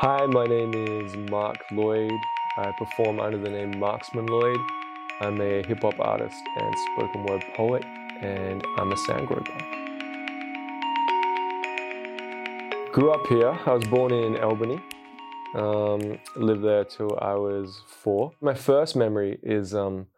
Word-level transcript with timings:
Hi, 0.00 0.26
my 0.26 0.44
name 0.44 0.74
is 0.74 1.16
Mark 1.30 1.56
Lloyd. 1.72 2.12
I 2.58 2.70
perform 2.72 3.18
under 3.18 3.38
the 3.38 3.48
name 3.48 3.78
Marksman 3.78 4.26
Lloyd. 4.26 4.60
I'm 5.22 5.40
a 5.40 5.62
hip 5.66 5.80
hop 5.80 5.98
artist 5.98 6.36
and 6.54 6.74
spoken 6.92 7.24
word 7.24 7.42
poet, 7.56 7.82
and 8.20 8.62
I'm 8.76 8.92
a 8.92 8.96
sound. 8.98 9.26
Grew 12.92 13.10
up 13.10 13.26
here. 13.26 13.58
I 13.64 13.72
was 13.72 13.88
born 13.88 14.12
in 14.12 14.36
Albany. 14.36 14.82
Um, 15.54 16.18
lived 16.36 16.62
there 16.62 16.84
till 16.84 17.18
I 17.22 17.32
was 17.32 17.80
four. 17.86 18.32
My 18.42 18.52
first 18.52 18.96
memory 18.96 19.38
is 19.42 19.74
um, 19.74 20.08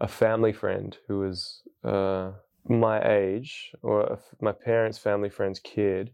a 0.00 0.06
family 0.06 0.52
friend 0.52 0.96
who 1.08 1.18
was 1.18 1.60
uh, 1.82 2.30
my 2.68 3.04
age, 3.04 3.72
or 3.82 4.16
my 4.40 4.52
parents' 4.52 4.98
family 4.98 5.28
friend's 5.28 5.58
kid, 5.58 6.12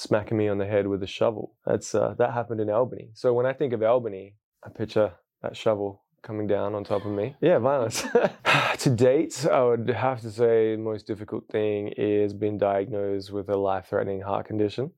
smacking 0.00 0.36
me 0.36 0.48
on 0.48 0.58
the 0.58 0.66
head 0.66 0.86
with 0.86 1.02
a 1.02 1.06
shovel. 1.06 1.54
That's 1.66 1.94
uh, 1.94 2.14
that 2.18 2.32
happened 2.32 2.60
in 2.60 2.70
Albany. 2.70 3.10
So 3.14 3.32
when 3.32 3.46
I 3.46 3.52
think 3.52 3.72
of 3.72 3.82
Albany, 3.82 4.34
I 4.64 4.70
picture 4.70 5.12
that 5.42 5.56
shovel 5.56 6.02
coming 6.22 6.46
down 6.46 6.74
on 6.74 6.84
top 6.84 7.04
of 7.04 7.12
me. 7.12 7.36
Yeah, 7.40 7.58
violence. 7.58 8.04
to 8.78 8.90
date, 8.90 9.46
I 9.50 9.62
would 9.62 9.88
have 9.88 10.20
to 10.20 10.30
say 10.30 10.76
the 10.76 10.82
most 10.82 11.06
difficult 11.06 11.48
thing 11.48 11.88
is 11.96 12.34
being 12.34 12.58
diagnosed 12.58 13.30
with 13.30 13.48
a 13.48 13.56
life-threatening 13.56 14.20
heart 14.20 14.46
condition. 14.46 14.90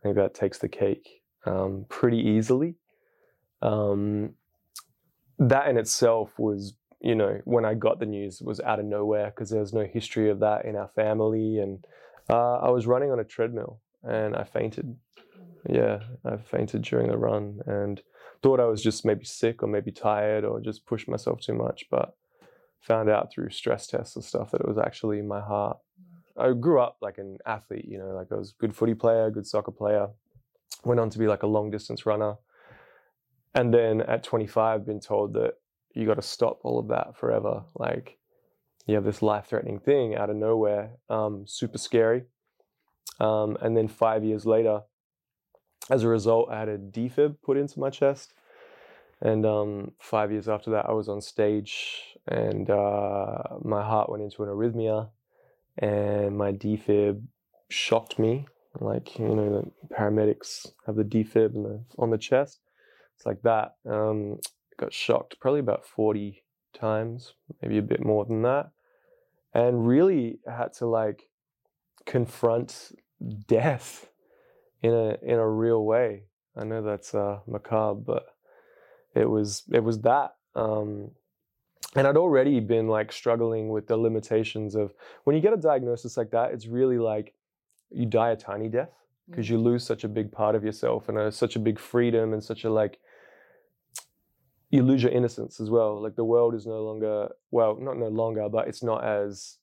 I 0.00 0.02
think 0.02 0.16
that 0.16 0.34
takes 0.34 0.58
the 0.58 0.68
cake 0.68 1.22
um, 1.44 1.86
pretty 1.88 2.18
easily. 2.18 2.76
Um, 3.62 4.34
that 5.38 5.68
in 5.68 5.76
itself 5.76 6.38
was, 6.38 6.74
you 7.00 7.14
know, 7.14 7.40
when 7.44 7.64
I 7.64 7.74
got 7.74 7.98
the 7.98 8.06
news, 8.06 8.40
was 8.40 8.60
out 8.60 8.78
of 8.78 8.84
nowhere 8.84 9.26
because 9.26 9.50
there 9.50 9.60
was 9.60 9.72
no 9.72 9.84
history 9.84 10.30
of 10.30 10.40
that 10.40 10.64
in 10.64 10.76
our 10.76 10.88
family, 10.94 11.58
and 11.58 11.84
uh, 12.28 12.58
I 12.58 12.70
was 12.70 12.86
running 12.86 13.10
on 13.10 13.18
a 13.18 13.24
treadmill 13.24 13.80
and 14.02 14.36
I 14.36 14.44
fainted. 14.44 14.96
Yeah, 15.68 16.00
I 16.24 16.38
fainted 16.38 16.82
during 16.82 17.08
the 17.08 17.18
run 17.18 17.60
and 17.66 18.00
thought 18.42 18.60
I 18.60 18.64
was 18.64 18.82
just 18.82 19.04
maybe 19.04 19.24
sick 19.24 19.62
or 19.62 19.68
maybe 19.68 19.92
tired 19.92 20.44
or 20.44 20.60
just 20.60 20.86
pushed 20.86 21.08
myself 21.08 21.40
too 21.40 21.54
much, 21.54 21.84
but 21.90 22.14
found 22.80 23.10
out 23.10 23.30
through 23.30 23.50
stress 23.50 23.86
tests 23.86 24.16
and 24.16 24.24
stuff 24.24 24.50
that 24.50 24.62
it 24.62 24.68
was 24.68 24.78
actually 24.78 25.20
my 25.20 25.40
heart. 25.40 25.76
I 26.38 26.52
grew 26.52 26.80
up 26.80 26.96
like 27.02 27.18
an 27.18 27.38
athlete, 27.44 27.84
you 27.86 27.98
know, 27.98 28.14
like 28.14 28.28
I 28.32 28.36
was 28.36 28.52
a 28.52 28.60
good 28.60 28.74
footy 28.74 28.94
player, 28.94 29.30
good 29.30 29.46
soccer 29.46 29.70
player, 29.70 30.08
went 30.84 31.00
on 31.00 31.10
to 31.10 31.18
be 31.18 31.26
like 31.26 31.42
a 31.42 31.46
long 31.46 31.70
distance 31.70 32.06
runner. 32.06 32.36
And 33.54 33.74
then 33.74 34.00
at 34.02 34.22
25, 34.22 34.86
been 34.86 35.00
told 35.00 35.34
that 35.34 35.54
you 35.94 36.06
got 36.06 36.14
to 36.14 36.22
stop 36.22 36.60
all 36.62 36.78
of 36.78 36.88
that 36.88 37.16
forever. 37.18 37.64
Like 37.74 38.16
you 38.86 38.94
have 38.94 39.04
this 39.04 39.22
life 39.22 39.46
threatening 39.46 39.80
thing 39.80 40.14
out 40.14 40.30
of 40.30 40.36
nowhere, 40.36 40.92
um, 41.10 41.44
super 41.46 41.78
scary. 41.78 42.24
Um, 43.18 43.56
and 43.60 43.76
then 43.76 43.88
five 43.88 44.24
years 44.24 44.46
later, 44.46 44.82
as 45.90 46.04
a 46.04 46.08
result, 46.08 46.50
I 46.50 46.58
had 46.60 46.68
a 46.68 46.78
defib 46.78 47.36
put 47.42 47.56
into 47.56 47.80
my 47.80 47.90
chest. 47.90 48.32
And 49.20 49.44
um, 49.44 49.92
five 49.98 50.32
years 50.32 50.48
after 50.48 50.70
that, 50.70 50.86
I 50.88 50.92
was 50.92 51.08
on 51.08 51.20
stage 51.20 52.16
and 52.26 52.70
uh, 52.70 53.42
my 53.62 53.82
heart 53.82 54.08
went 54.08 54.22
into 54.22 54.42
an 54.42 54.48
arrhythmia 54.48 55.10
and 55.78 56.38
my 56.38 56.52
defib 56.52 57.22
shocked 57.68 58.18
me. 58.18 58.46
Like, 58.78 59.18
you 59.18 59.28
know, 59.28 59.72
the 59.88 59.94
paramedics 59.94 60.72
have 60.86 60.96
the 60.96 61.04
defib 61.04 61.52
the, 61.52 61.82
on 61.98 62.10
the 62.10 62.18
chest. 62.18 62.60
It's 63.16 63.26
like 63.26 63.42
that. 63.42 63.74
Um, 63.84 64.38
got 64.78 64.92
shocked 64.92 65.38
probably 65.40 65.60
about 65.60 65.84
40 65.84 66.42
times, 66.72 67.34
maybe 67.60 67.78
a 67.78 67.82
bit 67.82 68.04
more 68.04 68.24
than 68.24 68.42
that. 68.42 68.70
And 69.52 69.86
really 69.86 70.38
had 70.46 70.72
to 70.74 70.86
like 70.86 71.29
confront 72.06 72.92
death 73.46 74.10
in 74.82 74.92
a 74.92 75.16
in 75.22 75.38
a 75.38 75.48
real 75.48 75.84
way. 75.84 76.24
I 76.56 76.64
know 76.64 76.82
that's 76.82 77.14
uh, 77.14 77.40
macabre, 77.46 78.00
but 78.04 78.26
it 79.14 79.28
was 79.28 79.64
it 79.72 79.82
was 79.82 80.00
that. 80.02 80.34
Um, 80.54 81.12
and 81.96 82.06
I'd 82.06 82.16
already 82.16 82.60
been 82.60 82.88
like 82.88 83.10
struggling 83.10 83.68
with 83.68 83.86
the 83.88 83.96
limitations 83.96 84.74
of 84.74 84.92
when 85.24 85.34
you 85.34 85.42
get 85.42 85.52
a 85.52 85.56
diagnosis 85.56 86.16
like 86.16 86.30
that. 86.30 86.52
It's 86.52 86.66
really 86.66 86.98
like 86.98 87.34
you 87.90 88.06
die 88.06 88.30
a 88.30 88.36
tiny 88.36 88.68
death 88.68 88.92
because 89.28 89.48
you 89.48 89.58
lose 89.58 89.84
such 89.84 90.04
a 90.04 90.08
big 90.08 90.30
part 90.30 90.54
of 90.54 90.64
yourself 90.64 91.08
and 91.08 91.18
a, 91.18 91.32
such 91.32 91.56
a 91.56 91.58
big 91.58 91.78
freedom 91.78 92.32
and 92.32 92.42
such 92.42 92.64
a 92.64 92.70
like 92.70 92.98
you 94.70 94.82
lose 94.84 95.02
your 95.02 95.12
innocence 95.12 95.60
as 95.60 95.68
well. 95.68 96.00
Like 96.00 96.14
the 96.14 96.24
world 96.24 96.54
is 96.54 96.66
no 96.66 96.82
longer 96.82 97.28
well, 97.50 97.76
not 97.80 97.96
no 97.96 98.08
longer, 98.08 98.48
but 98.48 98.68
it's 98.68 98.82
not 98.82 99.04
as 99.04 99.58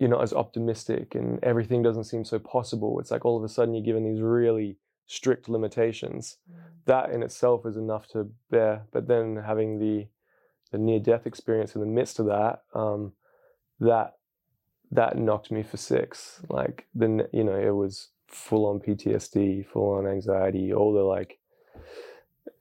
you're 0.00 0.08
not 0.08 0.22
as 0.22 0.32
optimistic 0.32 1.14
and 1.14 1.38
everything 1.44 1.82
doesn't 1.82 2.04
seem 2.04 2.24
so 2.24 2.38
possible. 2.38 2.98
It's 2.98 3.10
like 3.10 3.26
all 3.26 3.36
of 3.36 3.44
a 3.44 3.48
sudden 3.48 3.74
you're 3.74 3.84
given 3.84 4.02
these 4.02 4.22
really 4.22 4.78
strict 5.06 5.46
limitations. 5.48 6.38
Mm. 6.50 6.56
That 6.86 7.10
in 7.10 7.22
itself 7.22 7.66
is 7.66 7.76
enough 7.76 8.08
to 8.08 8.30
bear. 8.50 8.86
But 8.92 9.06
then 9.06 9.42
having 9.46 9.78
the 9.78 10.08
the 10.72 10.78
near 10.78 11.00
death 11.00 11.26
experience 11.26 11.74
in 11.74 11.80
the 11.80 11.86
midst 11.86 12.20
of 12.20 12.26
that, 12.26 12.62
um, 12.74 13.12
that 13.80 14.14
that 14.90 15.18
knocked 15.18 15.50
me 15.50 15.62
for 15.62 15.76
six. 15.76 16.40
Like 16.48 16.86
then 16.94 17.26
you 17.32 17.44
know 17.44 17.56
it 17.56 17.74
was 17.74 18.08
full 18.26 18.66
on 18.66 18.80
PTSD, 18.80 19.66
full 19.66 19.98
on 19.98 20.06
anxiety, 20.06 20.72
all 20.72 20.94
the 20.94 21.02
like, 21.02 21.38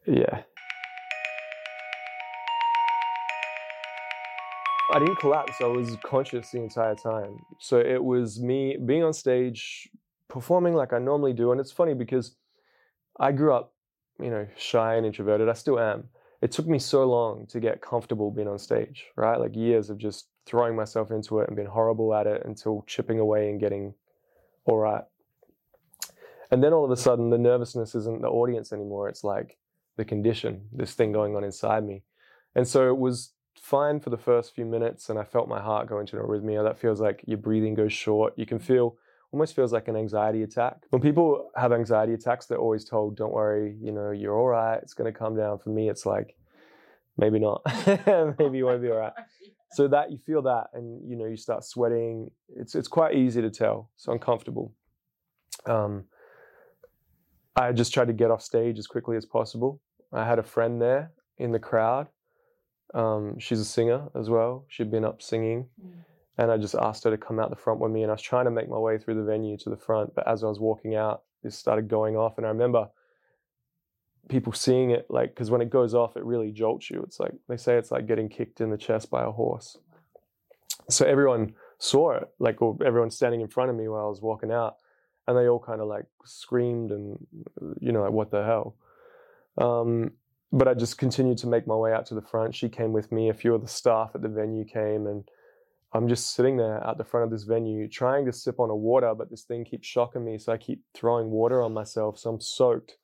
yeah, 0.06 0.42
I 4.92 5.00
didn't 5.00 5.18
collapse. 5.18 5.54
I 5.62 5.68
was 5.68 5.96
conscious 6.04 6.52
the 6.52 6.62
entire 6.62 6.96
time. 6.96 7.40
So 7.60 7.80
it 7.80 8.04
was 8.04 8.40
me 8.40 8.78
being 8.84 9.04
on 9.04 9.14
stage, 9.14 9.88
performing 10.28 10.74
like 10.74 10.94
I 10.94 11.00
normally 11.00 11.34
do. 11.34 11.52
And 11.52 11.62
it's 11.62 11.72
funny 11.72 11.94
because 11.94 12.36
I 13.20 13.32
grew 13.32 13.54
up, 13.54 13.74
you 14.20 14.30
know, 14.30 14.48
shy 14.58 14.96
and 14.96 15.06
introverted. 15.06 15.48
I 15.48 15.54
still 15.54 15.80
am. 15.80 16.06
It 16.42 16.52
took 16.52 16.68
me 16.68 16.80
so 16.80 17.06
long 17.06 17.46
to 17.48 17.60
get 17.60 17.82
comfortable 17.82 18.32
being 18.32 18.48
on 18.48 18.58
stage, 18.58 19.06
right? 19.16 19.40
Like 19.40 19.56
years 19.56 19.90
of 19.90 19.98
just 19.98 20.30
throwing 20.46 20.76
myself 20.76 21.12
into 21.12 21.40
it 21.40 21.48
and 21.48 21.56
being 21.56 21.68
horrible 21.68 22.14
at 22.16 22.26
it 22.26 22.44
until 22.46 22.84
chipping 22.88 23.20
away 23.20 23.50
and 23.50 23.60
getting 23.60 23.94
all 24.66 24.78
right. 24.78 25.04
And 26.50 26.64
then 26.64 26.74
all 26.74 26.86
of 26.86 26.92
a 26.92 26.98
sudden, 26.98 27.30
the 27.30 27.38
nervousness 27.38 27.94
isn't 27.94 28.22
the 28.22 28.30
audience 28.30 28.74
anymore. 28.74 29.08
It's 29.10 29.24
like 29.24 29.58
the 29.98 30.06
condition, 30.06 30.62
this 30.72 30.94
thing 30.94 31.12
going 31.12 31.36
on 31.36 31.44
inside 31.44 31.86
me. 31.86 32.04
And 32.56 32.68
so 32.68 32.88
it 32.88 32.98
was 32.98 33.34
fine 33.62 34.00
for 34.00 34.10
the 34.10 34.18
first 34.18 34.54
few 34.54 34.66
minutes 34.66 35.10
and 35.10 35.20
I 35.20 35.24
felt 35.24 35.48
my 35.48 35.62
heart 35.62 35.88
go 35.88 36.00
into 36.00 36.18
an 36.20 36.26
arrhythmia. 36.26 36.64
That 36.64 36.80
feels 36.80 37.00
like 37.00 37.24
your 37.26 37.38
breathing 37.38 37.74
goes 37.74 37.94
short. 37.94 38.34
You 38.38 38.46
can 38.46 38.60
feel 38.60 38.98
almost 39.32 39.56
feels 39.56 39.72
like 39.72 39.88
an 39.88 39.96
anxiety 39.96 40.44
attack. 40.44 40.86
When 40.90 41.02
people 41.02 41.52
have 41.56 41.72
anxiety 41.72 42.14
attacks, 42.14 42.48
they're 42.48 42.58
always 42.58 42.84
told, 42.84 43.16
don't 43.16 43.34
worry, 43.34 43.78
you 43.82 43.92
know, 43.92 44.12
you're 44.12 44.36
all 44.36 44.48
right. 44.48 44.80
It's 44.82 44.94
going 44.94 45.12
to 45.12 45.18
come 45.18 45.36
down. 45.36 45.60
For 45.60 45.70
me, 45.70 45.90
it's 45.90 46.06
like, 46.06 46.36
maybe 47.18 47.40
not. 47.40 47.62
maybe 48.40 48.58
you 48.58 48.66
won't 48.66 48.82
be 48.82 48.90
all 48.90 48.98
right. 48.98 49.14
So 49.72 49.88
that 49.90 50.12
you 50.12 50.18
feel 50.26 50.42
that 50.42 50.70
and, 50.74 51.08
you 51.08 51.16
know, 51.16 51.28
you 51.28 51.38
start 51.38 51.64
sweating. 51.64 52.32
It's, 52.48 52.74
it's 52.74 52.88
quite 52.88 53.14
easy 53.14 53.40
to 53.44 53.52
tell. 53.52 53.92
It's 53.94 54.08
uncomfortable. 54.08 54.74
Um, 55.68 56.06
I 57.56 57.72
just 57.72 57.94
tried 57.94 58.08
to 58.08 58.14
get 58.14 58.32
off 58.32 58.42
stage 58.42 58.80
as 58.80 58.88
quickly 58.88 59.16
as 59.16 59.28
possible. 59.28 59.80
I 60.12 60.26
had 60.26 60.40
a 60.40 60.44
friend 60.44 60.82
there 60.82 61.12
in 61.38 61.52
the 61.52 61.60
crowd 61.60 62.08
um, 62.94 63.38
she's 63.40 63.60
a 63.60 63.66
singer 63.66 64.08
as 64.16 64.30
well. 64.30 64.66
She'd 64.68 64.92
been 64.92 65.06
up 65.06 65.22
singing. 65.22 65.68
Mm. 65.84 65.92
And 66.38 66.52
I 66.52 66.58
just 66.58 66.76
asked 66.76 67.04
her 67.04 67.12
to 67.12 67.18
come 67.18 67.40
out 67.40 67.50
the 67.50 67.56
front 67.56 67.80
with 67.82 67.92
me. 67.92 68.04
And 68.04 68.12
I 68.12 68.14
was 68.14 68.22
trying 68.22 68.46
to 68.46 68.52
make 68.52 68.70
my 68.70 68.78
way 68.78 68.98
through 68.98 69.16
the 69.16 69.24
venue 69.24 69.58
to 69.58 69.70
the 69.70 69.78
front. 69.78 70.16
But 70.16 70.28
as 70.28 70.44
I 70.44 70.48
was 70.48 70.60
walking 70.60 70.96
out, 70.96 71.24
this 71.44 71.58
started 71.58 71.90
going 71.90 72.16
off. 72.16 72.38
And 72.38 72.46
I 72.46 72.50
remember 72.50 72.88
people 74.30 74.54
seeing 74.54 74.92
it, 74.92 75.06
like, 75.10 75.32
because 75.32 75.52
when 75.52 75.62
it 75.62 75.70
goes 75.70 75.94
off, 75.94 76.16
it 76.16 76.24
really 76.24 76.52
jolts 76.52 76.90
you. 76.90 77.02
It's 77.04 77.20
like, 77.20 77.34
they 77.50 77.58
say 77.58 77.76
it's 77.76 77.92
like 77.92 78.08
getting 78.08 78.30
kicked 78.30 78.62
in 78.62 78.70
the 78.70 78.78
chest 78.78 79.10
by 79.10 79.24
a 79.24 79.32
horse. 79.32 79.78
So 80.90 81.06
everyone 81.06 81.56
saw 81.78 82.12
it, 82.12 82.30
like, 82.40 82.58
everyone 82.86 83.12
standing 83.12 83.42
in 83.42 83.48
front 83.48 83.70
of 83.70 83.76
me 83.76 83.88
while 83.88 84.06
I 84.06 84.10
was 84.10 84.22
walking 84.22 84.52
out. 84.52 84.78
And 85.28 85.38
they 85.38 85.48
all 85.48 85.60
kind 85.60 85.82
of 85.82 85.88
like 85.88 86.06
screamed 86.26 86.92
and, 86.92 87.20
you 87.80 87.92
know, 87.92 88.02
like, 88.02 88.12
what 88.12 88.32
the 88.32 88.44
hell? 88.44 88.76
Um, 89.58 90.12
but 90.52 90.68
I 90.68 90.74
just 90.74 90.98
continued 90.98 91.38
to 91.40 91.48
make 91.48 91.68
my 91.68 91.76
way 91.76 91.94
out 91.94 92.06
to 92.08 92.16
the 92.16 92.22
front. 92.22 92.56
She 92.56 92.70
came 92.70 92.92
with 92.92 93.12
me. 93.12 93.30
A 93.30 93.34
few 93.34 93.54
of 93.54 93.62
the 93.62 93.68
staff 93.68 94.12
at 94.16 94.22
the 94.22 94.30
venue 94.30 94.66
came, 94.66 95.06
and 95.08 95.30
I'm 95.94 96.08
just 96.08 96.36
sitting 96.36 96.58
there 96.58 96.84
at 96.86 96.98
the 96.98 97.04
front 97.04 97.26
of 97.26 97.32
this 97.32 97.44
venue 97.44 97.88
trying 97.88 98.26
to 98.26 98.34
sip 98.34 98.60
on 98.60 98.70
a 98.70 98.76
water, 98.76 99.14
but 99.16 99.30
this 99.30 99.44
thing 99.44 99.66
keeps 99.66 99.88
shocking 99.88 100.26
me. 100.26 100.38
So 100.38 100.52
I 100.52 100.58
keep 100.58 100.84
throwing 100.94 101.30
water 101.30 101.62
on 101.62 101.74
myself. 101.74 102.20
So 102.20 102.32
I'm 102.32 102.42
soaked. 102.42 102.98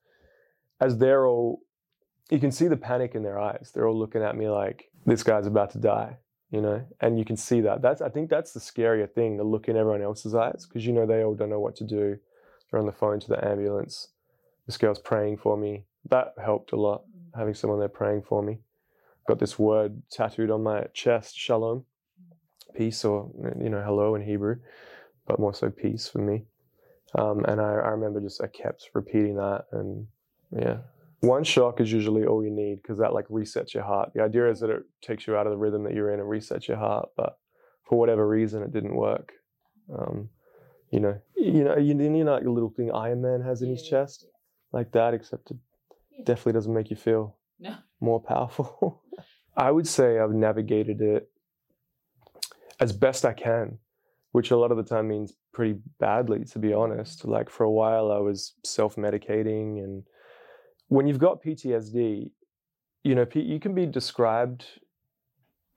As 0.79 0.97
they're 0.97 1.25
all, 1.25 1.61
you 2.29 2.39
can 2.39 2.51
see 2.51 2.67
the 2.67 2.77
panic 2.77 3.15
in 3.15 3.23
their 3.23 3.39
eyes. 3.39 3.71
They're 3.73 3.87
all 3.87 3.97
looking 3.97 4.21
at 4.23 4.35
me 4.35 4.49
like, 4.49 4.89
this 5.05 5.23
guy's 5.23 5.47
about 5.47 5.69
to 5.71 5.77
die, 5.77 6.17
you 6.49 6.61
know? 6.61 6.83
And 6.99 7.17
you 7.17 7.25
can 7.25 7.37
see 7.37 7.61
that. 7.61 7.81
That's, 7.81 8.01
I 8.01 8.09
think 8.09 8.29
that's 8.29 8.53
the 8.53 8.59
scarier 8.59 9.09
thing, 9.09 9.37
the 9.37 9.43
look 9.43 9.67
in 9.67 9.77
everyone 9.77 10.01
else's 10.01 10.35
eyes, 10.35 10.65
because 10.67 10.85
you 10.85 10.93
know 10.93 11.05
they 11.05 11.23
all 11.23 11.35
don't 11.35 11.51
know 11.51 11.59
what 11.59 11.75
to 11.77 11.83
do. 11.83 12.17
They're 12.69 12.79
on 12.79 12.87
the 12.87 12.91
phone 12.91 13.19
to 13.19 13.27
the 13.27 13.45
ambulance. 13.45 14.09
This 14.65 14.77
girl's 14.77 14.99
praying 14.99 15.37
for 15.37 15.55
me. 15.55 15.85
That 16.09 16.33
helped 16.43 16.71
a 16.71 16.75
lot 16.75 17.03
having 17.37 17.53
someone 17.53 17.79
there 17.79 17.89
praying 17.89 18.23
for 18.23 18.41
me. 18.41 18.59
Got 19.27 19.39
this 19.39 19.57
word 19.59 20.01
tattooed 20.11 20.51
on 20.51 20.63
my 20.63 20.85
chest, 20.93 21.37
shalom, 21.37 21.85
peace, 22.75 23.03
or 23.05 23.31
you 23.61 23.69
know, 23.69 23.81
hello 23.81 24.15
in 24.15 24.21
Hebrew, 24.23 24.57
but 25.27 25.39
more 25.39 25.53
so 25.53 25.69
peace 25.69 26.07
for 26.07 26.19
me. 26.19 26.45
Um, 27.17 27.45
and 27.45 27.61
I, 27.61 27.65
I, 27.65 27.89
remember 27.89 28.19
just 28.19 28.41
I 28.41 28.47
kept 28.47 28.89
repeating 28.93 29.35
that, 29.37 29.65
and 29.71 30.07
Yeah. 30.51 30.77
One 31.21 31.43
shock 31.43 31.81
is 31.81 31.91
usually 31.91 32.25
all 32.25 32.43
you 32.43 32.51
need 32.51 32.81
because 32.81 32.99
that 32.99 33.13
like 33.13 33.27
resets 33.29 33.73
your 33.73 33.83
heart. 33.83 34.11
The 34.13 34.21
idea 34.21 34.49
is 34.49 34.59
that 34.59 34.69
it 34.69 34.83
takes 35.01 35.25
you 35.25 35.35
out 35.35 35.47
of 35.47 35.51
the 35.51 35.57
rhythm 35.57 35.83
that 35.83 35.93
you're 35.93 36.11
in 36.11 36.19
and 36.19 36.29
resets 36.29 36.67
your 36.67 36.77
heart, 36.77 37.09
but 37.17 37.37
for 37.83 37.97
whatever 37.97 38.27
reason, 38.27 38.61
it 38.63 38.73
didn't 38.73 38.95
work. 38.95 39.31
Um, 39.97 40.29
you 40.91 40.99
know, 40.99 41.19
you 41.35 41.63
know, 41.63 41.77
you, 41.77 41.97
you 41.97 42.23
know, 42.23 42.33
like 42.33 42.45
a 42.45 42.49
little 42.49 42.69
thing 42.69 42.91
Iron 42.91 43.21
Man 43.21 43.41
has 43.41 43.61
in 43.61 43.69
his 43.69 43.83
chest, 43.83 44.27
like 44.71 44.91
that, 44.91 45.13
except 45.13 45.51
it 45.51 45.57
definitely 46.23 46.53
doesn't 46.53 46.73
make 46.73 46.89
you 46.89 46.95
feel 46.95 47.35
No. 47.59 47.75
more 47.99 48.19
powerful. 48.21 49.01
I 49.57 49.71
would 49.71 49.87
say 49.87 50.19
I've 50.19 50.31
navigated 50.33 51.01
it 51.01 51.29
as 52.79 52.91
best 52.91 53.23
I 53.25 53.33
can, 53.33 53.79
which 54.33 54.51
a 54.51 54.57
lot 54.57 54.71
of 54.71 54.77
the 54.77 54.83
time 54.83 55.07
means 55.07 55.33
pretty 55.53 55.79
badly, 55.99 56.43
to 56.45 56.59
be 56.59 56.73
honest. 56.73 57.19
Mm-hmm. 57.19 57.31
Like 57.31 57.49
for 57.49 57.63
a 57.63 57.71
while, 57.71 58.11
I 58.11 58.17
was 58.19 58.53
self 58.65 58.95
medicating. 58.97 59.83
And 59.83 60.03
when 60.89 61.07
you've 61.07 61.19
got 61.19 61.41
PTSD, 61.41 62.31
you 63.03 63.15
know, 63.15 63.25
you 63.33 63.59
can 63.59 63.73
be 63.73 63.85
described, 63.85 64.65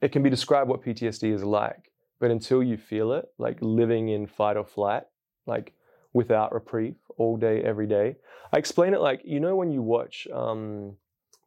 it 0.01 0.11
can 0.11 0.23
be 0.23 0.29
described 0.29 0.69
what 0.69 0.83
PTSD 0.83 1.33
is 1.33 1.43
like. 1.43 1.91
But 2.19 2.31
until 2.31 2.61
you 2.61 2.75
feel 2.75 3.13
it, 3.13 3.25
like 3.37 3.57
living 3.61 4.09
in 4.09 4.27
fight 4.27 4.57
or 4.57 4.65
flight, 4.65 5.03
like 5.47 5.73
without 6.13 6.53
reprieve 6.53 6.95
all 7.17 7.37
day, 7.37 7.61
every 7.61 7.87
day. 7.87 8.15
I 8.51 8.57
explain 8.57 8.93
it 8.93 9.01
like, 9.01 9.21
you 9.23 9.39
know, 9.39 9.55
when 9.55 9.71
you 9.71 9.81
watch, 9.81 10.27
um, 10.33 10.95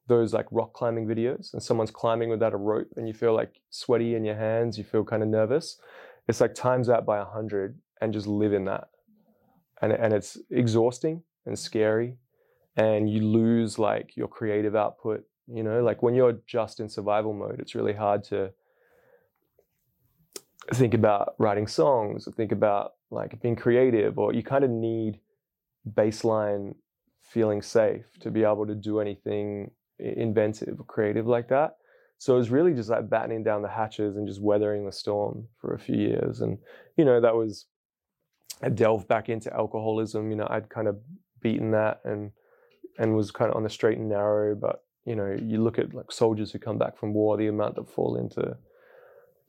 those 0.09 0.35
like 0.35 0.47
rock 0.51 0.73
climbing 0.73 1.07
videos 1.07 1.53
and 1.53 1.63
someone's 1.63 1.91
climbing 1.91 2.29
without 2.29 2.53
a 2.53 2.57
rope 2.57 2.89
and 2.97 3.07
you 3.07 3.15
feel 3.15 3.35
like 3.35 3.61
sweaty 3.71 4.15
in 4.15 4.25
your 4.25 4.35
hands, 4.35 4.77
you 4.77 4.85
feel 4.85 5.05
kind 5.05 5.23
of 5.23 5.29
nervous. 5.29 5.79
It's 6.29 6.41
like 6.41 6.55
times 6.55 6.87
that 6.89 7.07
by 7.07 7.19
a 7.19 7.25
hundred 7.25 7.79
and 8.01 8.13
just 8.13 8.27
live 8.27 8.53
in 8.53 8.65
that. 8.67 8.89
And, 9.81 9.93
and 9.93 10.13
it's 10.13 10.39
exhausting 10.51 11.23
and 11.47 11.59
scary 11.59 12.17
and 12.77 13.11
you 13.11 13.27
lose 13.27 13.79
like 13.79 14.17
your 14.17 14.29
creative 14.29 14.75
output, 14.75 15.25
you 15.47 15.63
know, 15.63 15.83
like 15.83 16.03
when 16.03 16.15
you're 16.15 16.39
just 16.47 16.81
in 16.81 16.89
survival 16.89 17.33
mode, 17.33 17.61
it's 17.61 17.75
really 17.75 17.93
hard 17.93 18.25
to 18.25 18.53
think 20.75 20.95
about 20.95 21.35
writing 21.39 21.67
songs 21.67 22.27
or 22.27 22.33
think 22.33 22.53
about 22.53 22.93
like 23.11 23.41
being 23.43 23.57
creative 23.57 24.19
or 24.19 24.33
you 24.33 24.43
kind 24.43 24.65
of 24.65 24.71
need 24.71 25.19
baseline 25.95 26.75
feeling 27.21 27.63
safe 27.63 28.05
to 28.21 28.31
be 28.31 28.45
able 28.45 28.67
to 28.67 28.75
do 28.75 29.01
anything 29.01 29.71
inventive 29.99 30.79
or 30.79 30.85
creative 30.85 31.27
like 31.27 31.49
that. 31.49 31.77
So 32.19 32.35
it 32.35 32.39
was 32.39 32.51
really 32.51 32.73
just 32.73 32.89
like 32.89 33.11
battening 33.11 33.43
down 33.43 33.63
the 33.63 33.69
hatches 33.69 34.17
and 34.17 34.29
just 34.29 34.41
weathering 34.41 34.87
the 34.87 34.93
storm 34.93 35.49
for 35.59 35.75
a 35.75 35.79
few 35.79 35.97
years. 35.97 36.41
And, 36.41 36.59
you 36.97 37.05
know, 37.05 37.21
that 37.21 37.35
was, 37.35 37.67
I 38.63 38.69
delved 38.69 39.09
back 39.09 39.29
into 39.29 39.53
alcoholism. 39.53 40.31
You 40.31 40.37
know, 40.37 40.47
I'd 40.49 40.69
kind 40.69 40.87
of 40.87 40.99
beaten 41.41 41.73
that 41.73 42.01
and, 42.05 42.31
and 42.99 43.17
was 43.17 43.33
kind 43.33 43.51
of 43.51 43.57
on 43.57 43.65
the 43.65 43.71
straight 43.71 43.99
and 43.99 44.09
narrow. 44.09 44.55
But, 44.55 44.85
you 45.05 45.17
know, 45.17 45.37
you 45.43 45.61
look 45.61 45.81
at 45.81 45.95
like 45.95 46.13
soldiers 46.13 46.53
who 46.53 46.61
come 46.61 46.79
back 46.79 46.97
from 46.97 47.13
war, 47.13 47.37
the 47.37 47.49
amount 47.49 47.75
that 47.75 47.91
fall 47.91 48.17
into 48.17 48.57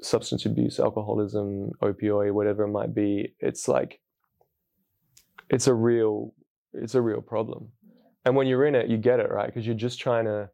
substance 0.04 0.46
abuse, 0.46 0.80
alcoholism, 0.80 1.72
opioid, 1.82 2.32
whatever 2.32 2.64
it 2.64 2.70
might 2.70 2.94
be, 2.94 3.34
it's 3.40 3.68
like, 3.68 4.00
it's 5.50 5.68
a 5.68 5.74
real, 5.74 6.34
it's 6.74 6.96
a 6.96 7.02
real 7.02 7.22
problem. 7.22 7.70
And 8.26 8.36
when 8.36 8.48
you're 8.48 8.66
in 8.66 8.76
it, 8.76 8.90
you 8.90 8.98
get 8.98 9.20
it, 9.20 9.30
right? 9.30 9.48
Because 9.48 9.66
you're 9.66 9.76
just 9.76 10.00
trying 10.00 10.26
to, 10.26 10.50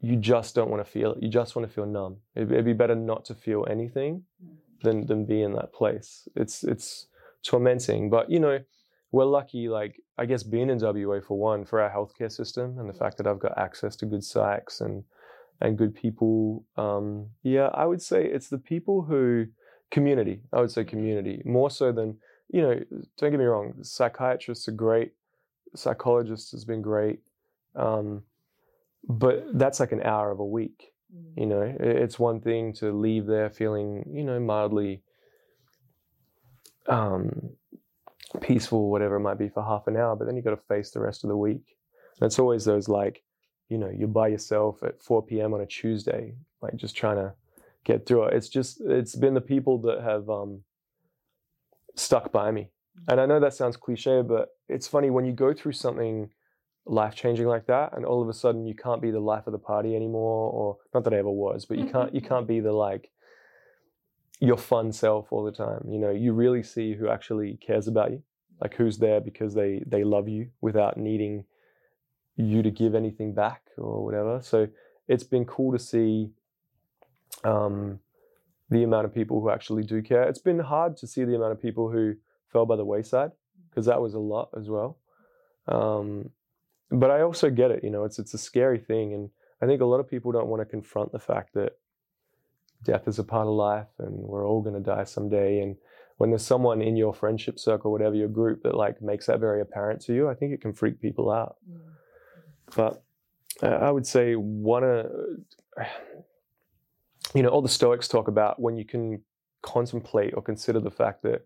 you 0.00 0.16
just 0.16 0.54
don't 0.54 0.70
want 0.70 0.84
to 0.84 0.90
feel 0.90 1.12
it. 1.12 1.22
You 1.22 1.28
just 1.28 1.56
want 1.56 1.66
to 1.66 1.74
feel 1.74 1.86
numb. 1.86 2.18
It'd, 2.34 2.52
it'd 2.52 2.64
be 2.64 2.74
better 2.74 2.94
not 2.94 3.24
to 3.26 3.34
feel 3.34 3.66
anything 3.70 4.24
than 4.82 5.06
than 5.06 5.24
be 5.24 5.42
in 5.42 5.54
that 5.54 5.72
place. 5.72 6.28
It's 6.36 6.62
it's 6.62 7.06
tormenting. 7.42 8.10
But 8.10 8.30
you 8.30 8.38
know, 8.38 8.58
we're 9.10 9.24
lucky. 9.24 9.68
Like 9.68 10.00
I 10.18 10.26
guess 10.26 10.42
being 10.42 10.70
in 10.70 10.78
WA 10.78 11.20
for 11.26 11.38
one, 11.38 11.64
for 11.64 11.80
our 11.80 11.90
healthcare 11.90 12.30
system, 12.30 12.78
and 12.78 12.88
the 12.88 12.92
fact 12.92 13.16
that 13.16 13.26
I've 13.26 13.40
got 13.40 13.58
access 13.58 13.96
to 13.96 14.06
good 14.06 14.20
psychs 14.20 14.80
and 14.80 15.02
and 15.60 15.78
good 15.78 15.94
people. 15.94 16.64
Um, 16.76 17.26
yeah, 17.42 17.70
I 17.72 17.86
would 17.86 18.02
say 18.02 18.24
it's 18.24 18.48
the 18.48 18.58
people 18.58 19.02
who 19.02 19.46
community. 19.90 20.40
I 20.52 20.60
would 20.60 20.70
say 20.70 20.84
community 20.84 21.42
more 21.44 21.70
so 21.70 21.92
than 21.92 22.16
you 22.50 22.62
know. 22.62 22.80
Don't 23.18 23.30
get 23.30 23.38
me 23.38 23.44
wrong. 23.44 23.74
Psychiatrists 23.82 24.68
are 24.68 24.72
great 24.72 25.12
psychologist 25.74 26.52
has 26.52 26.64
been 26.64 26.82
great. 26.82 27.20
Um, 27.74 28.22
but 29.08 29.58
that's 29.58 29.80
like 29.80 29.92
an 29.92 30.02
hour 30.02 30.30
of 30.30 30.40
a 30.40 30.44
week. 30.44 30.92
You 31.36 31.46
know, 31.46 31.76
it's 31.78 32.18
one 32.18 32.40
thing 32.40 32.72
to 32.74 32.92
leave 32.92 33.26
there 33.26 33.50
feeling, 33.50 34.04
you 34.12 34.24
know, 34.24 34.40
mildly 34.40 35.02
um, 36.88 37.50
peaceful, 38.40 38.90
whatever 38.90 39.16
it 39.16 39.20
might 39.20 39.38
be, 39.38 39.48
for 39.48 39.62
half 39.62 39.86
an 39.86 39.96
hour, 39.96 40.16
but 40.16 40.24
then 40.24 40.34
you've 40.34 40.44
got 40.44 40.52
to 40.52 40.62
face 40.68 40.90
the 40.90 41.00
rest 41.00 41.22
of 41.22 41.28
the 41.28 41.36
week. 41.36 41.76
And 42.20 42.26
it's 42.26 42.38
always 42.38 42.64
those 42.64 42.88
like, 42.88 43.22
you 43.68 43.78
know, 43.78 43.90
you're 43.90 44.08
by 44.08 44.28
yourself 44.28 44.82
at 44.82 45.02
4 45.02 45.22
p.m. 45.24 45.54
on 45.54 45.60
a 45.60 45.66
Tuesday, 45.66 46.34
like 46.60 46.76
just 46.76 46.96
trying 46.96 47.16
to 47.16 47.32
get 47.84 48.06
through 48.06 48.24
it. 48.24 48.34
It's 48.34 48.48
just, 48.48 48.80
it's 48.80 49.16
been 49.16 49.34
the 49.34 49.40
people 49.40 49.78
that 49.82 50.02
have 50.02 50.28
um, 50.28 50.62
stuck 51.96 52.32
by 52.32 52.50
me. 52.50 52.70
And 53.08 53.20
I 53.20 53.26
know 53.26 53.40
that 53.40 53.54
sounds 53.54 53.76
cliche, 53.76 54.22
but 54.22 54.48
it's 54.68 54.86
funny 54.86 55.10
when 55.10 55.24
you 55.24 55.32
go 55.32 55.52
through 55.52 55.72
something 55.72 56.30
life 56.86 57.14
changing 57.14 57.46
like 57.46 57.66
that, 57.66 57.96
and 57.96 58.04
all 58.04 58.22
of 58.22 58.28
a 58.28 58.32
sudden 58.32 58.66
you 58.66 58.74
can't 58.74 59.02
be 59.02 59.10
the 59.10 59.20
life 59.20 59.46
of 59.46 59.52
the 59.52 59.58
party 59.58 59.96
anymore, 59.96 60.50
or 60.50 60.76
not 60.92 61.04
that 61.04 61.14
I 61.14 61.18
ever 61.18 61.30
was, 61.30 61.64
but 61.64 61.78
you 61.78 61.86
can't 61.86 62.14
you 62.14 62.20
can't 62.20 62.46
be 62.46 62.60
the 62.60 62.72
like 62.72 63.10
your 64.40 64.56
fun 64.56 64.92
self 64.92 65.32
all 65.32 65.44
the 65.44 65.52
time. 65.52 65.86
You 65.88 65.98
know, 65.98 66.10
you 66.10 66.32
really 66.32 66.62
see 66.62 66.94
who 66.94 67.08
actually 67.08 67.58
cares 67.66 67.88
about 67.88 68.10
you, 68.10 68.22
like 68.60 68.74
who's 68.74 68.98
there 68.98 69.20
because 69.20 69.54
they 69.54 69.82
they 69.86 70.04
love 70.04 70.28
you 70.28 70.50
without 70.60 70.96
needing 70.96 71.44
you 72.36 72.62
to 72.62 72.70
give 72.70 72.94
anything 72.94 73.32
back 73.32 73.62
or 73.78 74.04
whatever. 74.04 74.40
So 74.42 74.68
it's 75.08 75.24
been 75.24 75.44
cool 75.44 75.72
to 75.72 75.78
see 75.78 76.30
um, 77.44 78.00
the 78.70 78.82
amount 78.82 79.04
of 79.04 79.14
people 79.14 79.40
who 79.40 79.50
actually 79.50 79.82
do 79.84 80.02
care. 80.02 80.24
It's 80.24 80.38
been 80.38 80.58
hard 80.58 80.96
to 80.98 81.06
see 81.06 81.24
the 81.24 81.36
amount 81.36 81.52
of 81.52 81.60
people 81.60 81.90
who 81.90 82.14
fell 82.48 82.66
by 82.66 82.76
the 82.76 82.84
wayside 82.84 83.32
because 83.70 83.86
that 83.86 84.00
was 84.00 84.14
a 84.14 84.18
lot 84.18 84.50
as 84.56 84.68
well. 84.68 84.98
Um, 85.66 86.30
but 86.90 87.10
I 87.10 87.22
also 87.22 87.50
get 87.50 87.70
it, 87.70 87.82
you 87.82 87.90
know, 87.90 88.04
it's 88.04 88.18
it's 88.18 88.34
a 88.34 88.38
scary 88.38 88.78
thing, 88.78 89.14
and 89.14 89.30
I 89.60 89.66
think 89.66 89.80
a 89.80 89.86
lot 89.86 90.00
of 90.00 90.08
people 90.08 90.32
don't 90.32 90.48
want 90.48 90.60
to 90.60 90.66
confront 90.66 91.12
the 91.12 91.18
fact 91.18 91.54
that 91.54 91.78
death 92.82 93.08
is 93.08 93.18
a 93.18 93.24
part 93.24 93.46
of 93.46 93.54
life, 93.54 93.88
and 93.98 94.14
we're 94.14 94.46
all 94.46 94.60
going 94.60 94.74
to 94.74 94.80
die 94.80 95.04
someday. 95.04 95.60
And 95.60 95.76
when 96.18 96.30
there's 96.30 96.46
someone 96.46 96.82
in 96.82 96.96
your 96.96 97.14
friendship 97.14 97.58
circle, 97.58 97.90
whatever 97.90 98.14
your 98.14 98.28
group, 98.28 98.62
that 98.62 98.76
like 98.76 99.02
makes 99.02 99.26
that 99.26 99.40
very 99.40 99.60
apparent 99.60 100.02
to 100.02 100.14
you, 100.14 100.28
I 100.28 100.34
think 100.34 100.52
it 100.52 100.60
can 100.60 100.72
freak 100.72 101.00
people 101.00 101.30
out. 101.30 101.56
But 102.76 103.02
uh, 103.62 103.66
I 103.66 103.90
would 103.90 104.06
say 104.06 104.34
one 104.34 104.84
of, 104.84 105.06
you 107.34 107.42
know, 107.42 107.48
all 107.48 107.62
the 107.62 107.68
Stoics 107.68 108.08
talk 108.08 108.28
about 108.28 108.60
when 108.60 108.76
you 108.76 108.84
can 108.84 109.22
contemplate 109.62 110.34
or 110.34 110.42
consider 110.42 110.80
the 110.80 110.90
fact 110.90 111.22
that 111.22 111.42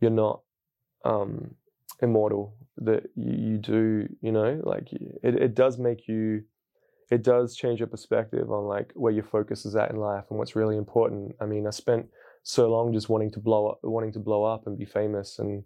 you're 0.00 0.10
not 0.10 0.40
um, 1.04 1.54
immortal 2.00 2.54
that 2.78 3.04
you, 3.14 3.52
you, 3.52 3.58
do 3.58 4.08
you 4.20 4.32
know 4.32 4.60
like 4.64 4.88
it, 4.92 5.34
it 5.34 5.54
does 5.54 5.78
make 5.78 6.08
you 6.08 6.42
it 7.10 7.22
does 7.22 7.54
change 7.54 7.80
your 7.80 7.86
perspective 7.86 8.50
on 8.50 8.64
like 8.64 8.90
where 8.94 9.12
your 9.12 9.22
focus 9.22 9.64
is 9.64 9.76
at 9.76 9.90
in 9.90 9.96
life 9.96 10.24
and 10.30 10.38
what's 10.38 10.56
really 10.56 10.76
important. 10.76 11.34
I 11.40 11.46
mean 11.46 11.66
i 11.66 11.70
spent 11.70 12.06
so 12.42 12.70
long 12.70 12.92
just 12.92 13.08
wanting 13.08 13.30
to 13.32 13.40
blow 13.40 13.68
up 13.68 13.78
wanting 13.82 14.12
to 14.12 14.18
blow 14.18 14.44
up 14.44 14.66
and 14.66 14.78
be 14.78 14.84
famous 14.84 15.38
and 15.38 15.64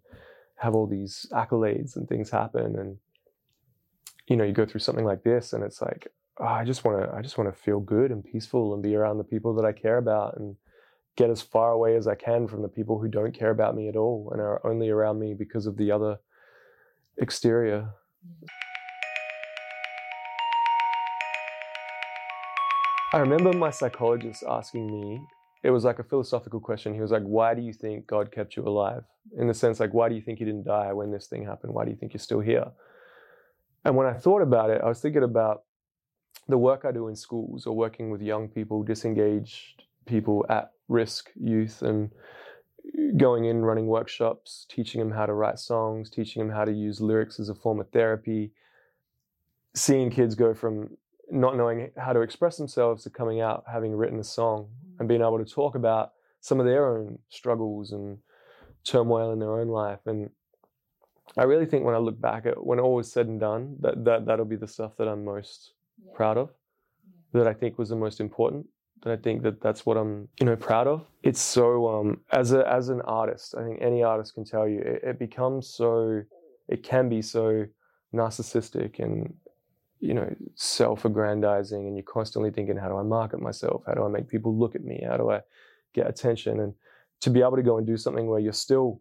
have 0.56 0.74
all 0.74 0.86
these 0.86 1.26
accolades 1.32 1.96
and 1.96 2.08
things 2.08 2.30
happen 2.30 2.78
and 2.78 2.96
you 4.28 4.36
know 4.36 4.44
you 4.44 4.52
go 4.52 4.66
through 4.66 4.80
something 4.80 5.04
like 5.04 5.22
this 5.22 5.52
and 5.52 5.64
it's 5.64 5.80
like 5.80 6.08
oh, 6.38 6.44
i 6.44 6.64
just 6.64 6.84
want 6.84 7.02
to 7.02 7.14
i 7.14 7.22
just 7.22 7.38
want 7.38 7.52
to 7.52 7.62
feel 7.62 7.80
good 7.80 8.10
and 8.10 8.24
peaceful 8.24 8.74
and 8.74 8.82
be 8.82 8.94
around 8.94 9.18
the 9.18 9.24
people 9.24 9.54
that 9.54 9.64
i 9.64 9.72
care 9.72 9.98
about 9.98 10.36
and 10.36 10.56
get 11.18 11.30
as 11.30 11.42
far 11.42 11.72
away 11.72 11.96
as 11.96 12.06
I 12.06 12.14
can 12.14 12.46
from 12.46 12.62
the 12.62 12.68
people 12.68 13.00
who 13.00 13.08
don't 13.08 13.36
care 13.36 13.50
about 13.50 13.74
me 13.74 13.88
at 13.88 13.96
all 13.96 14.28
and 14.30 14.40
are 14.40 14.64
only 14.64 14.88
around 14.88 15.18
me 15.18 15.34
because 15.34 15.66
of 15.66 15.76
the 15.76 15.90
other 15.90 16.16
exterior. 17.16 17.90
I 23.12 23.18
remember 23.18 23.52
my 23.52 23.70
psychologist 23.70 24.44
asking 24.48 24.86
me, 24.92 25.20
it 25.64 25.70
was 25.70 25.84
like 25.84 25.98
a 25.98 26.04
philosophical 26.04 26.60
question. 26.60 26.94
He 26.94 27.00
was 27.00 27.10
like, 27.10 27.24
Why 27.24 27.52
do 27.52 27.62
you 27.62 27.72
think 27.72 28.06
God 28.06 28.30
kept 28.30 28.54
you 28.54 28.62
alive? 28.62 29.02
In 29.36 29.48
the 29.48 29.54
sense, 29.54 29.80
like, 29.80 29.92
why 29.92 30.08
do 30.08 30.14
you 30.14 30.20
think 30.20 30.38
you 30.38 30.46
didn't 30.46 30.66
die 30.66 30.92
when 30.92 31.10
this 31.10 31.26
thing 31.26 31.44
happened? 31.44 31.74
Why 31.74 31.84
do 31.84 31.90
you 31.90 31.96
think 31.96 32.12
you're 32.12 32.20
still 32.20 32.40
here? 32.40 32.66
And 33.84 33.96
when 33.96 34.06
I 34.06 34.12
thought 34.12 34.42
about 34.42 34.70
it, 34.70 34.80
I 34.82 34.88
was 34.88 35.00
thinking 35.00 35.22
about 35.22 35.62
the 36.48 36.58
work 36.58 36.84
I 36.84 36.92
do 36.92 37.08
in 37.08 37.16
schools 37.16 37.66
or 37.66 37.76
working 37.76 38.10
with 38.10 38.22
young 38.22 38.48
people, 38.48 38.82
disengaged 38.82 39.84
people 40.06 40.44
at 40.48 40.72
risk 40.88 41.30
youth 41.38 41.82
and 41.82 42.10
going 43.18 43.44
in 43.44 43.62
running 43.62 43.86
workshops 43.86 44.64
teaching 44.70 44.98
them 44.98 45.10
how 45.10 45.26
to 45.26 45.34
write 45.34 45.58
songs 45.58 46.08
teaching 46.08 46.40
them 46.40 46.50
how 46.50 46.64
to 46.64 46.72
use 46.72 47.02
lyrics 47.02 47.38
as 47.38 47.50
a 47.50 47.54
form 47.54 47.78
of 47.78 47.90
therapy 47.90 48.50
seeing 49.74 50.08
kids 50.08 50.34
go 50.34 50.54
from 50.54 50.88
not 51.30 51.54
knowing 51.54 51.90
how 51.98 52.14
to 52.14 52.22
express 52.22 52.56
themselves 52.56 53.04
to 53.04 53.10
coming 53.10 53.42
out 53.42 53.62
having 53.70 53.94
written 53.94 54.18
a 54.18 54.24
song 54.24 54.68
and 54.98 55.08
being 55.08 55.20
able 55.20 55.38
to 55.38 55.44
talk 55.44 55.74
about 55.74 56.12
some 56.40 56.60
of 56.60 56.66
their 56.66 56.86
own 56.86 57.18
struggles 57.28 57.92
and 57.92 58.18
turmoil 58.84 59.32
in 59.32 59.38
their 59.38 59.60
own 59.60 59.68
life. 59.68 60.00
And 60.06 60.30
I 61.36 61.44
really 61.44 61.66
think 61.66 61.84
when 61.84 61.94
I 61.94 61.98
look 61.98 62.20
back 62.20 62.46
at 62.46 62.64
when 62.64 62.80
all 62.80 62.94
was 62.94 63.10
said 63.12 63.26
and 63.26 63.38
done, 63.40 63.76
that, 63.80 64.04
that 64.04 64.26
that'll 64.26 64.44
be 64.44 64.56
the 64.56 64.66
stuff 64.68 64.96
that 64.96 65.08
I'm 65.08 65.24
most 65.24 65.74
Yeah. 66.04 66.12
proud 66.14 66.38
of, 66.38 66.50
that 67.32 67.46
I 67.46 67.54
think 67.54 67.78
was 67.78 67.88
the 67.88 67.96
most 67.96 68.20
important. 68.20 68.66
That 69.02 69.12
I 69.12 69.16
think 69.16 69.42
that 69.42 69.60
that's 69.60 69.86
what 69.86 69.96
I'm, 69.96 70.28
you 70.40 70.46
know, 70.46 70.56
proud 70.56 70.86
of. 70.88 71.06
It's 71.22 71.40
so 71.40 71.88
um, 71.88 72.20
as 72.32 72.52
a 72.52 72.66
as 72.68 72.88
an 72.88 73.00
artist, 73.02 73.54
I 73.56 73.62
think 73.64 73.78
any 73.80 74.02
artist 74.02 74.34
can 74.34 74.44
tell 74.44 74.66
you 74.66 74.80
it, 74.80 75.00
it 75.04 75.18
becomes 75.18 75.68
so, 75.68 76.22
it 76.68 76.82
can 76.82 77.08
be 77.08 77.22
so 77.22 77.66
narcissistic 78.12 78.98
and 78.98 79.34
you 80.00 80.14
know 80.14 80.34
self-aggrandizing, 80.54 81.86
and 81.86 81.96
you're 81.96 82.02
constantly 82.04 82.50
thinking, 82.50 82.76
how 82.76 82.88
do 82.88 82.96
I 82.96 83.02
market 83.02 83.40
myself? 83.40 83.82
How 83.86 83.94
do 83.94 84.04
I 84.04 84.08
make 84.08 84.28
people 84.28 84.56
look 84.56 84.74
at 84.74 84.84
me? 84.84 85.04
How 85.08 85.16
do 85.16 85.30
I 85.30 85.40
get 85.94 86.08
attention? 86.08 86.60
And 86.60 86.74
to 87.20 87.30
be 87.30 87.40
able 87.40 87.56
to 87.56 87.62
go 87.62 87.78
and 87.78 87.86
do 87.86 87.96
something 87.96 88.26
where 88.26 88.40
you're 88.40 88.52
still 88.52 89.00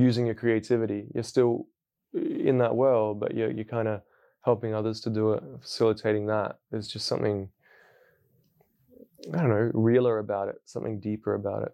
using 0.00 0.26
your 0.26 0.34
creativity, 0.34 1.06
you're 1.14 1.22
still 1.22 1.66
in 2.12 2.58
that 2.58 2.74
world, 2.74 3.20
but 3.20 3.34
you're 3.34 3.50
you're 3.50 3.64
kind 3.64 3.88
of 3.88 4.02
helping 4.44 4.74
others 4.74 5.00
to 5.00 5.10
do 5.10 5.32
it, 5.32 5.42
facilitating 5.60 6.26
that. 6.26 6.58
There's 6.70 6.88
just 6.88 7.06
something 7.06 7.48
I 9.32 9.38
don't 9.38 9.48
know, 9.48 9.70
realer 9.72 10.18
about 10.18 10.48
it, 10.48 10.56
something 10.66 11.00
deeper 11.00 11.34
about 11.34 11.62
it. 11.62 11.72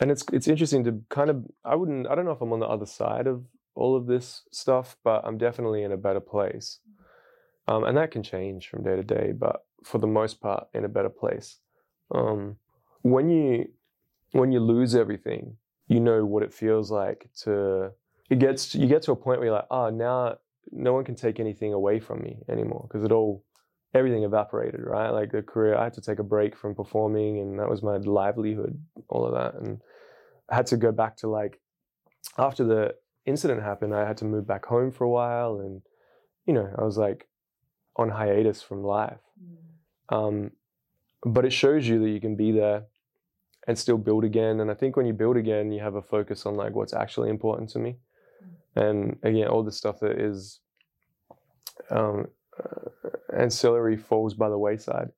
And 0.00 0.10
it's 0.10 0.24
it's 0.32 0.48
interesting 0.48 0.84
to 0.84 1.00
kind 1.08 1.30
of 1.30 1.44
I 1.64 1.74
wouldn't 1.74 2.06
I 2.08 2.14
don't 2.14 2.24
know 2.24 2.32
if 2.32 2.40
I'm 2.40 2.52
on 2.52 2.60
the 2.60 2.66
other 2.66 2.86
side 2.86 3.26
of 3.26 3.44
all 3.74 3.96
of 3.96 4.06
this 4.06 4.42
stuff, 4.50 4.96
but 5.04 5.22
I'm 5.24 5.38
definitely 5.38 5.82
in 5.82 5.92
a 5.92 5.96
better 5.96 6.20
place. 6.20 6.80
Um, 7.68 7.84
and 7.84 7.96
that 7.96 8.10
can 8.10 8.22
change 8.22 8.68
from 8.68 8.82
day 8.82 8.96
to 8.96 9.02
day, 9.02 9.32
but 9.32 9.64
for 9.84 9.98
the 9.98 10.06
most 10.06 10.40
part, 10.40 10.66
in 10.74 10.84
a 10.84 10.88
better 10.88 11.08
place. 11.08 11.58
Um, 12.12 12.56
when 13.02 13.30
you 13.30 13.68
when 14.32 14.52
you 14.52 14.60
lose 14.60 14.94
everything, 14.94 15.56
you 15.90 15.98
know 15.98 16.24
what 16.24 16.44
it 16.44 16.54
feels 16.54 16.90
like 16.90 17.28
to. 17.42 17.90
It 18.30 18.38
gets 18.38 18.76
you 18.76 18.86
get 18.86 19.02
to 19.02 19.12
a 19.12 19.16
point 19.16 19.40
where 19.40 19.46
you're 19.46 19.56
like, 19.56 19.66
oh, 19.72 19.90
now 19.90 20.36
no 20.70 20.92
one 20.92 21.04
can 21.04 21.16
take 21.16 21.40
anything 21.40 21.72
away 21.72 21.98
from 21.98 22.22
me 22.22 22.38
anymore 22.48 22.86
because 22.88 23.02
it 23.02 23.10
all 23.10 23.44
everything 23.92 24.22
evaporated, 24.22 24.80
right? 24.84 25.10
Like 25.10 25.32
the 25.32 25.42
career, 25.42 25.76
I 25.76 25.84
had 25.84 25.94
to 25.94 26.00
take 26.00 26.20
a 26.20 26.22
break 26.22 26.56
from 26.56 26.76
performing, 26.76 27.40
and 27.40 27.58
that 27.58 27.68
was 27.68 27.82
my 27.82 27.96
livelihood, 27.96 28.80
all 29.08 29.26
of 29.26 29.34
that, 29.34 29.60
and 29.60 29.80
I 30.48 30.54
had 30.54 30.66
to 30.66 30.76
go 30.76 30.92
back 30.92 31.16
to 31.18 31.28
like 31.28 31.60
after 32.38 32.62
the 32.62 32.94
incident 33.26 33.60
happened, 33.60 33.92
I 33.92 34.06
had 34.06 34.18
to 34.18 34.24
move 34.24 34.46
back 34.46 34.64
home 34.64 34.92
for 34.92 35.02
a 35.02 35.10
while, 35.10 35.58
and 35.58 35.82
you 36.46 36.54
know, 36.54 36.72
I 36.78 36.84
was 36.84 36.96
like 36.96 37.28
on 37.96 38.10
hiatus 38.10 38.62
from 38.62 38.84
life. 38.84 39.18
Mm. 39.42 40.16
Um, 40.16 40.50
but 41.24 41.44
it 41.44 41.52
shows 41.52 41.88
you 41.88 41.98
that 41.98 42.10
you 42.10 42.20
can 42.20 42.36
be 42.36 42.52
there 42.52 42.84
and 43.70 43.78
still 43.78 43.98
build 43.98 44.24
again. 44.24 44.58
And 44.58 44.68
I 44.68 44.74
think 44.74 44.96
when 44.96 45.06
you 45.06 45.12
build 45.12 45.36
again, 45.36 45.70
you 45.70 45.78
have 45.80 45.94
a 45.94 46.02
focus 46.02 46.44
on 46.44 46.56
like 46.56 46.74
what's 46.74 46.92
actually 46.92 47.30
important 47.30 47.70
to 47.70 47.78
me. 47.78 47.98
And 48.74 49.16
again, 49.22 49.46
all 49.46 49.62
the 49.62 49.70
stuff 49.70 50.00
that 50.00 50.18
is 50.20 50.58
um, 51.88 52.26
uh, 52.58 53.10
ancillary 53.32 53.96
falls 53.96 54.34
by 54.34 54.48
the 54.48 54.58
wayside. 54.58 55.10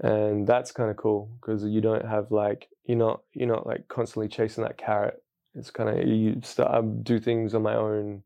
And 0.00 0.48
that's 0.48 0.72
kind 0.72 0.90
of 0.90 0.96
cool 0.96 1.30
because 1.40 1.62
you 1.64 1.80
don't 1.80 2.04
have 2.04 2.32
like 2.32 2.68
you're 2.86 2.98
not 2.98 3.20
you're 3.34 3.46
not 3.46 3.68
like 3.68 3.86
constantly 3.86 4.26
chasing 4.26 4.64
that 4.64 4.76
carrot. 4.76 5.22
It's 5.54 5.70
kind 5.70 5.88
of 5.88 6.08
you 6.08 6.40
start 6.42 6.72
I 6.72 6.80
do 6.80 7.20
things 7.20 7.54
on 7.54 7.62
my 7.62 7.76
own 7.76 8.24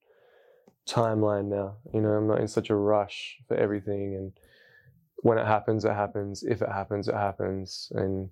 timeline 0.88 1.50
now. 1.50 1.76
You 1.92 2.00
know, 2.00 2.12
I'm 2.12 2.28
not 2.28 2.40
in 2.40 2.48
such 2.48 2.70
a 2.70 2.74
rush 2.74 3.36
for 3.46 3.58
everything 3.58 4.14
and 4.14 4.32
when 5.22 5.36
it 5.36 5.46
happens, 5.46 5.84
it 5.84 5.92
happens. 5.92 6.42
If 6.44 6.62
it 6.62 6.70
happens, 6.70 7.08
it 7.08 7.14
happens. 7.14 7.92
And 7.94 8.30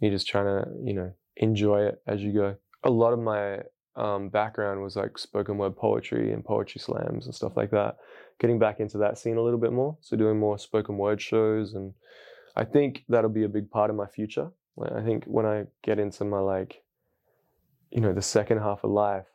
you're 0.00 0.10
just 0.10 0.26
trying 0.26 0.46
to, 0.46 0.68
you 0.82 0.94
know, 0.94 1.12
enjoy 1.36 1.82
it 1.82 2.02
as 2.06 2.22
you 2.22 2.32
go. 2.32 2.56
A 2.84 2.90
lot 2.90 3.12
of 3.12 3.18
my 3.18 3.60
um, 3.96 4.28
background 4.28 4.82
was 4.82 4.96
like 4.96 5.18
spoken 5.18 5.58
word 5.58 5.76
poetry 5.76 6.32
and 6.32 6.44
poetry 6.44 6.80
slams 6.80 7.26
and 7.26 7.34
stuff 7.34 7.56
like 7.56 7.70
that. 7.70 7.96
Getting 8.38 8.58
back 8.58 8.80
into 8.80 8.98
that 8.98 9.18
scene 9.18 9.36
a 9.36 9.42
little 9.42 9.58
bit 9.58 9.72
more. 9.72 9.96
So 10.00 10.16
doing 10.16 10.38
more 10.38 10.58
spoken 10.58 10.98
word 10.98 11.20
shows. 11.20 11.74
And 11.74 11.94
I 12.54 12.64
think 12.64 13.04
that'll 13.08 13.30
be 13.30 13.44
a 13.44 13.48
big 13.48 13.70
part 13.70 13.90
of 13.90 13.96
my 13.96 14.06
future. 14.06 14.50
Like, 14.76 14.92
I 14.92 15.02
think 15.02 15.24
when 15.24 15.46
I 15.46 15.64
get 15.82 15.98
into 15.98 16.24
my 16.24 16.38
like, 16.38 16.82
you 17.90 18.00
know, 18.00 18.12
the 18.12 18.22
second 18.22 18.58
half 18.58 18.84
of 18.84 18.90
life, 18.90 19.26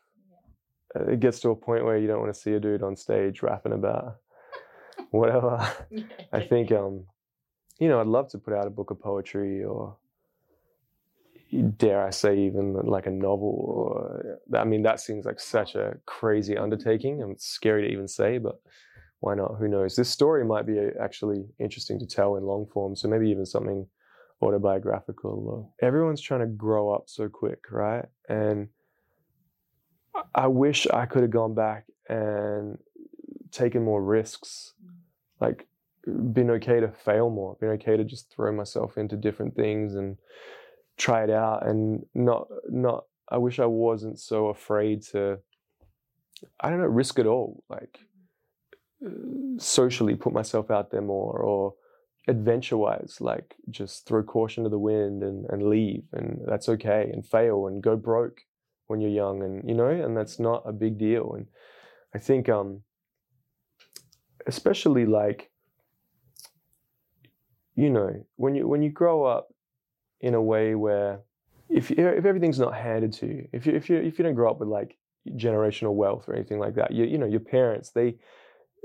it 0.95 1.19
gets 1.19 1.39
to 1.39 1.49
a 1.49 1.55
point 1.55 1.85
where 1.85 1.97
you 1.97 2.07
don't 2.07 2.19
want 2.19 2.33
to 2.33 2.39
see 2.39 2.53
a 2.53 2.59
dude 2.59 2.83
on 2.83 2.95
stage 2.95 3.41
rapping 3.41 3.73
about 3.73 4.17
whatever. 5.09 5.67
I 6.33 6.41
think, 6.41 6.71
um, 6.71 7.05
you 7.79 7.87
know, 7.87 7.99
I'd 7.99 8.07
love 8.07 8.29
to 8.29 8.37
put 8.37 8.53
out 8.53 8.67
a 8.67 8.69
book 8.69 8.91
of 8.91 8.99
poetry 8.99 9.63
or, 9.63 9.95
dare 11.77 12.05
I 12.05 12.10
say, 12.10 12.38
even 12.39 12.74
like 12.74 13.08
a 13.08 13.12
novel. 13.12 13.65
Or, 13.67 14.39
I 14.58 14.63
mean, 14.63 14.84
that 14.84 15.00
seems 15.00 15.25
like 15.25 15.39
such 15.39 15.75
a 15.75 15.98
crazy 16.05 16.58
undertaking 16.58 17.22
and 17.22 17.31
it's 17.31 17.46
scary 17.46 17.88
to 17.88 17.93
even 17.93 18.08
say, 18.08 18.38
but 18.38 18.62
why 19.20 19.36
not? 19.36 19.55
Who 19.60 19.67
knows? 19.67 19.96
This 19.96 20.10
story 20.10 20.43
might 20.43 20.65
be 20.65 20.79
uh, 20.79 21.03
actually 21.03 21.46
interesting 21.60 22.00
to 22.00 22.08
tell 22.08 22.38
in 22.38 22.43
long 22.43 22.65
form. 22.74 22.96
So 22.96 23.08
maybe 23.08 23.29
even 23.29 23.46
something 23.46 23.88
autobiographical. 24.41 25.74
Everyone's 25.81 26.22
trying 26.22 26.39
to 26.39 26.48
grow 26.48 26.89
up 26.89 27.03
so 27.05 27.29
quick, 27.29 27.65
right? 27.72 28.05
And 28.29 28.70
I 30.34 30.48
wish 30.48 30.88
I 30.88 31.05
could 31.05 31.22
have 31.22 31.31
gone 31.31 31.53
back 31.53 31.86
and 32.10 32.77
taken 33.51 33.84
more 33.84 34.03
risks 34.03 34.74
like 35.39 35.67
been 36.05 36.50
okay 36.51 36.79
to 36.79 36.89
fail 36.89 37.29
more, 37.29 37.58
been 37.60 37.70
okay 37.70 37.96
to 37.98 38.03
just 38.03 38.34
throw 38.34 38.51
myself 38.51 38.98
into 38.98 39.15
different 39.15 39.55
things 39.55 39.96
and 39.96 40.17
try 41.01 41.24
it 41.24 41.31
out 41.31 41.67
and 41.67 42.05
not 42.13 42.48
not 42.70 43.05
I 43.27 43.38
wish 43.38 43.60
I 43.60 43.65
wasn't 43.65 44.20
so 44.20 44.48
afraid 44.48 45.01
to 45.13 45.39
I 46.60 46.70
don't 46.70 46.79
know, 46.79 46.86
risk 46.86 47.17
it 47.17 47.25
all. 47.25 47.63
Like 47.70 48.00
uh, 49.05 49.10
socially 49.58 50.15
put 50.15 50.31
myself 50.31 50.70
out 50.70 50.91
there 50.91 51.01
more 51.01 51.39
or 51.39 51.74
adventure 52.27 52.77
wise, 52.77 53.17
like 53.20 53.55
just 53.72 54.05
throw 54.05 54.22
caution 54.22 54.63
to 54.63 54.70
the 54.70 54.77
wind 54.77 55.24
and, 55.24 55.46
and 55.50 55.63
leave 55.63 56.03
and 56.13 56.39
that's 56.48 56.70
okay 56.70 57.10
and 57.12 57.25
fail 57.25 57.65
and 57.65 57.81
go 57.81 57.96
broke 57.96 58.41
when 58.86 59.01
you're 59.01 59.10
young 59.10 59.41
and 59.41 59.67
you 59.67 59.74
know, 59.74 59.89
and 59.89 60.15
that's 60.15 60.39
not 60.39 60.62
a 60.67 60.72
big 60.72 61.00
deal. 61.00 61.34
And 61.34 61.48
I 62.13 62.20
think 62.20 62.48
um 62.48 62.84
especially 64.46 65.05
like 65.05 65.50
you 67.75 67.89
know 67.89 68.25
when 68.36 68.53
you 68.53 68.67
when 68.67 68.84
you 68.84 68.91
grow 68.91 69.24
up 69.24 69.50
in 70.21 70.33
a 70.33 70.41
way 70.41 70.75
where 70.75 71.21
if 71.69 71.89
you, 71.89 71.95
if 71.97 72.25
everything's 72.25 72.59
not 72.59 72.73
handed 72.73 73.13
to 73.13 73.27
you 73.27 73.47
if 73.51 73.65
you 73.65 73.73
if 73.73 73.89
you 73.89 73.97
if 73.97 74.17
you 74.17 74.23
don't 74.23 74.35
grow 74.35 74.51
up 74.51 74.59
with 74.59 74.69
like 74.69 74.97
generational 75.29 75.93
wealth 75.93 76.27
or 76.27 76.35
anything 76.35 76.59
like 76.59 76.75
that 76.75 76.91
you 76.91 77.05
you 77.05 77.17
know 77.17 77.25
your 77.25 77.39
parents 77.39 77.91
they 77.91 78.15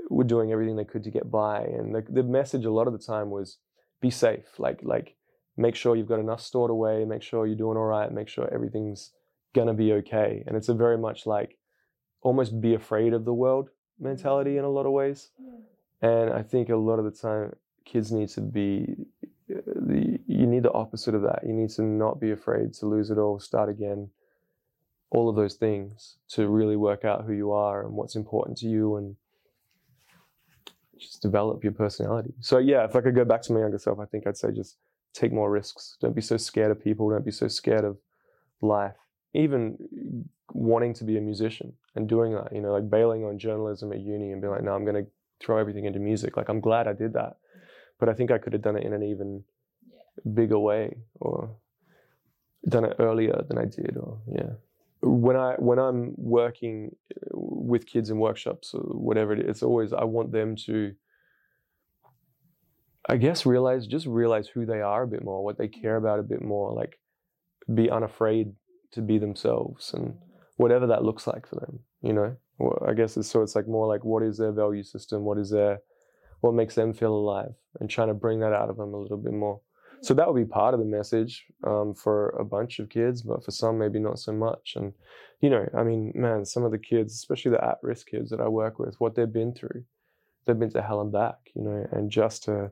were 0.09 0.23
doing 0.23 0.51
everything 0.51 0.75
they 0.75 0.85
could 0.85 1.03
to 1.03 1.11
get 1.11 1.29
by 1.29 1.61
and 1.61 1.93
the 1.93 2.03
the 2.09 2.23
message 2.23 2.65
a 2.65 2.71
lot 2.71 2.87
of 2.87 2.93
the 2.93 2.99
time 2.99 3.29
was 3.29 3.57
be 4.01 4.09
safe. 4.09 4.59
Like 4.59 4.79
like 4.83 5.15
make 5.55 5.75
sure 5.75 5.95
you've 5.95 6.07
got 6.07 6.19
enough 6.19 6.41
stored 6.41 6.71
away 6.71 7.03
make 7.05 7.23
sure 7.23 7.47
you're 7.47 7.55
doing 7.55 7.77
all 7.77 7.85
right 7.85 8.11
make 8.11 8.29
sure 8.29 8.51
everything's 8.53 9.11
gonna 9.55 9.73
be 9.73 9.93
okay. 9.93 10.43
And 10.45 10.55
it's 10.55 10.69
a 10.69 10.73
very 10.73 10.97
much 10.97 11.25
like 11.25 11.57
almost 12.21 12.61
be 12.61 12.73
afraid 12.73 13.13
of 13.13 13.25
the 13.25 13.33
world 13.33 13.69
mentality 13.99 14.57
in 14.57 14.63
a 14.63 14.69
lot 14.69 14.85
of 14.85 14.91
ways. 14.91 15.31
Mm. 15.41 15.61
And 15.99 16.33
I 16.33 16.43
think 16.43 16.69
a 16.69 16.75
lot 16.75 16.99
of 16.99 17.05
the 17.05 17.11
time, 17.11 17.55
kids 17.85 18.11
need 18.11 18.29
to 18.29 18.41
be 18.41 18.95
you 19.47 20.47
need 20.47 20.63
the 20.63 20.71
opposite 20.73 21.15
of 21.15 21.21
that. 21.21 21.39
You 21.45 21.53
need 21.53 21.69
to 21.71 21.81
not 21.81 22.19
be 22.19 22.31
afraid 22.31 22.73
to 22.75 22.85
lose 22.85 23.09
it 23.09 23.17
all, 23.17 23.39
start 23.39 23.69
again, 23.69 24.09
all 25.09 25.29
of 25.29 25.35
those 25.35 25.55
things 25.55 26.17
to 26.29 26.47
really 26.47 26.75
work 26.75 27.05
out 27.05 27.25
who 27.25 27.33
you 27.33 27.51
are 27.51 27.85
and 27.85 27.93
what's 27.93 28.15
important 28.15 28.57
to 28.57 28.67
you, 28.67 28.97
and 28.97 29.15
just 30.99 31.21
develop 31.21 31.63
your 31.63 31.73
personality. 31.73 32.33
So 32.41 32.57
yeah, 32.57 32.83
if 32.83 32.95
I 32.95 33.01
could 33.01 33.15
go 33.15 33.23
back 33.23 33.41
to 33.43 33.53
my 33.53 33.59
younger 33.59 33.77
self, 33.77 33.99
I 33.99 34.05
think 34.05 34.27
I'd 34.27 34.37
say 34.37 34.51
just 34.51 34.77
take 35.13 35.31
more 35.31 35.49
risks. 35.49 35.97
Don't 36.01 36.15
be 36.15 36.21
so 36.21 36.37
scared 36.37 36.71
of 36.71 36.83
people. 36.83 37.09
Don't 37.09 37.25
be 37.25 37.31
so 37.31 37.47
scared 37.47 37.85
of 37.85 37.97
life. 38.61 38.95
Even 39.33 39.77
wanting 40.53 40.93
to 40.95 41.03
be 41.03 41.17
a 41.17 41.21
musician 41.21 41.73
and 41.95 42.07
doing 42.09 42.33
that, 42.33 42.51
you 42.53 42.61
know, 42.61 42.71
like 42.71 42.89
bailing 42.89 43.23
on 43.23 43.37
journalism 43.37 43.91
at 43.91 43.99
uni 43.99 44.31
and 44.31 44.41
being 44.41 44.51
like, 44.51 44.63
no, 44.63 44.73
I'm 44.73 44.85
going 44.85 45.05
to 45.05 45.09
throw 45.39 45.57
everything 45.57 45.85
into 45.85 45.99
music. 45.99 46.35
Like 46.35 46.49
I'm 46.49 46.59
glad 46.59 46.87
I 46.87 46.93
did 46.93 47.13
that, 47.13 47.37
but 47.99 48.09
I 48.09 48.13
think 48.13 48.31
I 48.31 48.37
could 48.37 48.53
have 48.53 48.61
done 48.61 48.77
it 48.77 48.83
in 48.83 48.93
an 48.93 49.03
even 49.03 49.43
bigger 50.33 50.59
way 50.59 50.97
or 51.19 51.55
done 52.67 52.85
it 52.85 52.95
earlier 52.99 53.43
than 53.47 53.57
I 53.57 53.65
did. 53.65 53.97
Or 53.97 54.19
yeah, 54.31 54.53
when 55.01 55.35
I 55.35 55.55
when 55.57 55.79
I'm 55.79 56.13
working 56.17 56.95
uh, 57.15 57.29
with 57.33 57.85
kids 57.85 58.09
in 58.09 58.17
workshops 58.17 58.73
or 58.73 58.81
whatever 58.81 59.33
it 59.33 59.39
is, 59.39 59.49
it's 59.49 59.63
always 59.63 59.93
I 59.93 60.03
want 60.03 60.31
them 60.31 60.55
to. 60.67 60.93
I 63.09 63.15
guess 63.15 63.45
realize 63.45 63.87
just 63.87 64.05
realize 64.05 64.49
who 64.49 64.65
they 64.65 64.81
are 64.81 65.03
a 65.03 65.07
bit 65.07 65.23
more, 65.23 65.43
what 65.43 65.57
they 65.57 65.69
care 65.69 65.95
about 65.95 66.19
a 66.19 66.23
bit 66.23 66.41
more, 66.41 66.73
like 66.73 66.99
be 67.73 67.89
unafraid 67.89 68.53
to 68.91 69.01
be 69.01 69.17
themselves 69.17 69.93
and 69.93 70.15
whatever 70.57 70.87
that 70.87 71.03
looks 71.03 71.25
like 71.25 71.47
for 71.47 71.55
them, 71.55 71.79
you 72.01 72.11
know. 72.11 72.35
Well, 72.59 72.83
I 72.85 72.93
guess 72.93 73.15
it's 73.15 73.29
so 73.29 73.43
it's 73.43 73.55
like 73.55 73.67
more 73.67 73.87
like 73.87 74.03
what 74.03 74.23
is 74.23 74.37
their 74.37 74.51
value 74.51 74.83
system, 74.83 75.23
what 75.23 75.37
is 75.37 75.51
their 75.51 75.79
what 76.41 76.53
makes 76.53 76.75
them 76.75 76.93
feel 76.93 77.13
alive, 77.13 77.53
and 77.79 77.89
trying 77.89 78.09
to 78.09 78.13
bring 78.13 78.39
that 78.39 78.53
out 78.53 78.69
of 78.69 78.77
them 78.77 78.93
a 78.93 78.97
little 78.97 79.17
bit 79.17 79.33
more. 79.33 79.59
So 80.01 80.13
that 80.13 80.27
would 80.27 80.39
be 80.39 80.45
part 80.45 80.73
of 80.73 80.79
the 80.79 80.85
message 80.85 81.45
um, 81.65 81.95
for 81.95 82.29
a 82.29 82.45
bunch 82.45 82.79
of 82.79 82.89
kids, 82.89 83.23
but 83.23 83.43
for 83.43 83.51
some, 83.51 83.79
maybe 83.79 83.99
not 83.99 84.19
so 84.19 84.31
much. 84.31 84.73
And, 84.75 84.93
you 85.41 85.49
know, 85.49 85.67
I 85.75 85.83
mean, 85.83 86.11
man, 86.13 86.45
some 86.45 86.63
of 86.63 86.71
the 86.71 86.77
kids, 86.77 87.13
especially 87.13 87.51
the 87.51 87.63
at 87.63 87.79
risk 87.81 88.07
kids 88.07 88.29
that 88.29 88.39
I 88.39 88.47
work 88.47 88.77
with, 88.77 88.95
what 88.99 89.15
they've 89.15 89.31
been 89.31 89.53
through, 89.53 89.83
they've 90.45 90.57
been 90.57 90.71
to 90.71 90.81
hell 90.81 91.01
and 91.01 91.11
back, 91.11 91.37
you 91.55 91.63
know, 91.63 91.87
and 91.91 92.11
just 92.11 92.43
to, 92.43 92.71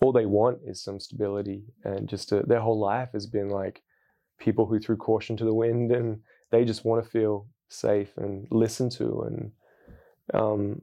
all 0.00 0.12
they 0.12 0.26
want 0.26 0.58
is 0.66 0.82
some 0.82 1.00
stability 1.00 1.62
and 1.84 2.08
just 2.08 2.28
to, 2.30 2.42
their 2.46 2.60
whole 2.60 2.78
life 2.78 3.10
has 3.12 3.26
been 3.26 3.48
like 3.48 3.82
people 4.38 4.66
who 4.66 4.78
threw 4.78 4.96
caution 4.96 5.36
to 5.36 5.44
the 5.44 5.54
wind 5.54 5.92
and 5.92 6.20
they 6.50 6.64
just 6.64 6.84
want 6.84 7.02
to 7.02 7.10
feel 7.10 7.46
safe 7.68 8.16
and 8.16 8.46
listened 8.50 8.92
to 8.92 9.22
and 9.22 9.52
um, 10.34 10.82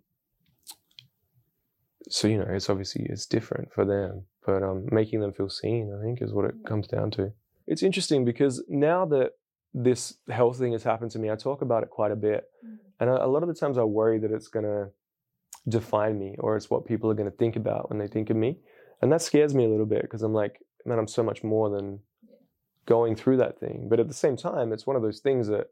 so 2.09 2.27
you 2.27 2.37
know 2.37 2.47
it's 2.49 2.69
obviously 2.69 3.05
it's 3.09 3.25
different 3.25 3.71
for 3.73 3.85
them 3.85 4.23
but 4.45 4.63
um, 4.63 4.87
making 4.91 5.19
them 5.19 5.33
feel 5.33 5.49
seen 5.49 5.95
i 5.97 6.03
think 6.03 6.21
is 6.21 6.33
what 6.33 6.45
it 6.45 6.55
comes 6.65 6.87
down 6.87 7.11
to. 7.11 7.31
It's 7.67 7.81
interesting 7.81 8.25
because 8.25 8.63
now 8.69 9.05
that 9.07 9.31
this 9.73 10.17
health 10.29 10.59
thing 10.59 10.73
has 10.73 10.83
happened 10.83 11.11
to 11.11 11.19
me 11.19 11.31
i 11.31 11.35
talk 11.35 11.61
about 11.61 11.83
it 11.83 11.89
quite 11.89 12.11
a 12.11 12.15
bit 12.15 12.45
and 12.99 13.09
a, 13.09 13.25
a 13.25 13.27
lot 13.27 13.43
of 13.43 13.49
the 13.49 13.55
times 13.55 13.77
i 13.77 13.83
worry 13.83 14.19
that 14.19 14.31
it's 14.31 14.47
going 14.47 14.65
to 14.65 14.89
define 15.67 16.17
me 16.19 16.35
or 16.39 16.55
it's 16.55 16.69
what 16.69 16.85
people 16.85 17.09
are 17.09 17.15
going 17.15 17.29
to 17.29 17.37
think 17.37 17.55
about 17.55 17.89
when 17.89 17.97
they 17.97 18.07
think 18.07 18.29
of 18.29 18.37
me 18.37 18.57
and 19.01 19.11
that 19.11 19.21
scares 19.21 19.55
me 19.55 19.65
a 19.65 19.69
little 19.69 19.85
bit 19.85 20.03
because 20.03 20.21
i'm 20.21 20.33
like 20.33 20.59
man 20.85 20.99
i'm 20.99 21.07
so 21.07 21.23
much 21.23 21.43
more 21.43 21.69
than 21.69 21.99
going 22.85 23.15
through 23.15 23.37
that 23.37 23.59
thing. 23.59 23.87
But 23.89 23.99
at 23.99 24.07
the 24.07 24.13
same 24.13 24.37
time 24.37 24.71
it's 24.71 24.87
one 24.87 24.95
of 24.95 25.01
those 25.01 25.19
things 25.19 25.47
that 25.47 25.69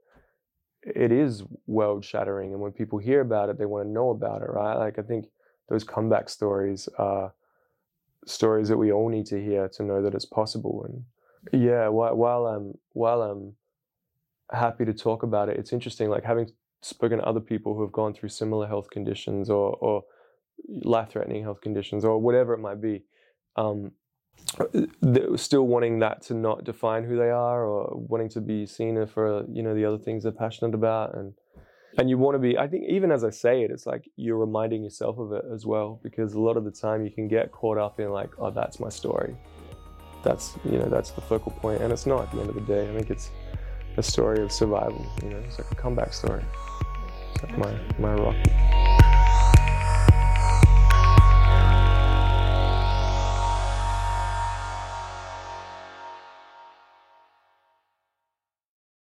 it 0.81 1.11
is 1.11 1.43
world 1.65 2.03
shattering 2.03 2.51
and 2.51 2.61
when 2.61 2.71
people 2.71 2.99
hear 2.99 3.21
about 3.21 3.49
it 3.49 3.57
they 3.57 3.65
want 3.65 3.85
to 3.85 3.89
know 3.89 4.09
about 4.09 4.41
it 4.41 4.49
right? 4.49 4.75
Like 4.75 4.99
i 4.99 5.01
think 5.01 5.27
those 5.69 5.83
comeback 5.83 6.29
stories 6.29 6.89
are 6.97 7.33
stories 8.25 8.69
that 8.69 8.77
we 8.77 8.91
all 8.91 9.09
need 9.09 9.25
to 9.27 9.43
hear 9.43 9.67
to 9.69 9.83
know 9.83 10.01
that 10.01 10.15
it's 10.15 10.25
possible. 10.25 10.85
And 10.87 11.61
yeah, 11.61 11.87
while, 11.87 12.15
while 12.15 12.47
I'm 12.47 12.77
while 12.93 13.21
I'm 13.21 13.55
happy 14.51 14.85
to 14.85 14.93
talk 14.93 15.23
about 15.23 15.49
it, 15.49 15.57
it's 15.57 15.73
interesting. 15.73 16.09
Like 16.09 16.23
having 16.23 16.49
spoken 16.81 17.19
to 17.19 17.25
other 17.25 17.39
people 17.39 17.75
who 17.75 17.81
have 17.81 17.91
gone 17.91 18.13
through 18.13 18.29
similar 18.29 18.67
health 18.67 18.89
conditions 18.89 19.49
or 19.49 19.75
or 19.81 20.03
life-threatening 20.67 21.43
health 21.43 21.61
conditions 21.61 22.05
or 22.05 22.19
whatever 22.19 22.53
it 22.53 22.59
might 22.59 22.81
be. 22.81 23.03
Um, 23.55 23.91
still 25.35 25.67
wanting 25.67 25.99
that 25.99 26.21
to 26.21 26.33
not 26.33 26.63
define 26.63 27.03
who 27.03 27.15
they 27.15 27.29
are 27.29 27.65
or 27.65 27.95
wanting 27.95 28.29
to 28.29 28.41
be 28.41 28.65
seen 28.65 29.05
for 29.05 29.45
you 29.51 29.63
know 29.63 29.75
the 29.75 29.85
other 29.85 29.97
things 29.97 30.23
they're 30.23 30.31
passionate 30.31 30.73
about 30.73 31.15
and 31.15 31.33
and 31.97 32.09
you 32.09 32.17
want 32.17 32.35
to 32.35 32.39
be 32.39 32.57
i 32.57 32.67
think 32.67 32.83
even 32.87 33.11
as 33.11 33.23
i 33.23 33.29
say 33.29 33.63
it 33.63 33.71
it's 33.71 33.85
like 33.85 34.09
you're 34.15 34.37
reminding 34.37 34.83
yourself 34.83 35.17
of 35.17 35.31
it 35.31 35.45
as 35.53 35.65
well 35.65 35.99
because 36.03 36.33
a 36.33 36.39
lot 36.39 36.57
of 36.57 36.63
the 36.63 36.71
time 36.71 37.03
you 37.03 37.11
can 37.11 37.27
get 37.27 37.51
caught 37.51 37.77
up 37.77 37.99
in 37.99 38.09
like 38.11 38.29
oh 38.39 38.51
that's 38.51 38.79
my 38.79 38.89
story. 38.89 39.35
That's 40.23 40.57
you 40.63 40.77
know 40.79 40.85
that's 40.85 41.11
the 41.11 41.21
focal 41.21 41.51
point 41.51 41.81
and 41.81 41.91
it's 41.91 42.05
not 42.05 42.23
at 42.23 42.31
the 42.31 42.39
end 42.39 42.49
of 42.49 42.55
the 42.55 42.61
day. 42.61 42.89
I 42.89 42.95
think 42.95 43.09
it's 43.09 43.29
a 43.97 44.03
story 44.03 44.41
of 44.41 44.51
survival 44.51 45.05
you 45.21 45.29
know 45.29 45.37
it's 45.37 45.59
like 45.59 45.71
a 45.71 45.75
comeback 45.75 46.13
story. 46.13 46.43
It's 47.33 47.43
like 47.43 47.57
my 47.57 47.73
my 47.99 48.13
rock 48.15 48.35